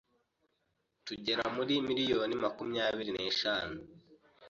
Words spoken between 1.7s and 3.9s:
Miliyoni makumyabiri neshanu